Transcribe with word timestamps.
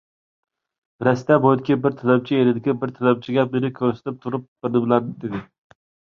رەستە 1.07 1.37
بويىدىكى 1.43 1.77
بىر 1.83 1.95
تىلەمچى 1.99 2.39
يېنىدىكى 2.39 2.75
بىر 2.85 2.95
تىلەمچىگە 2.97 3.45
مېنى 3.53 3.71
كۆرسىتىپ 3.83 4.19
تۇرۇپ 4.27 4.49
بىرنېمىلەرنى 4.51 5.17
دېدى. 5.23 5.45